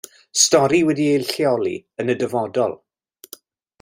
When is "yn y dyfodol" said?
2.05-2.75